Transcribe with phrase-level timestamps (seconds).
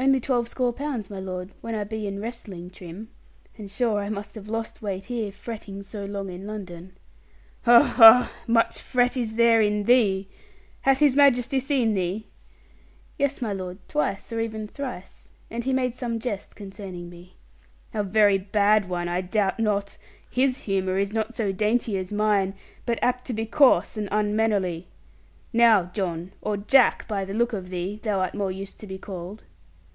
[0.00, 3.10] 'Only twelvescore pounds, my lord, when I be in wrestling trim.
[3.56, 6.96] And sure I must have lost weight here, fretting so long in London.'
[7.64, 8.32] 'Ha, ha!
[8.46, 10.28] Much fret is there in thee!
[10.82, 12.28] Hath His Majesty seen thee?'
[13.18, 17.34] 'Yes, my lord, twice or even thrice; and he made some jest concerning me.'
[17.92, 19.98] 'A very bad one, I doubt not.
[20.30, 22.54] His humour is not so dainty as mine,
[22.86, 24.86] but apt to be coarse and unmannerly.
[25.52, 28.96] Now John, or Jack, by the look of thee, thou art more used to be
[28.96, 29.42] called.'